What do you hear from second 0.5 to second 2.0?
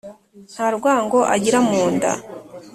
nta rwango agira mu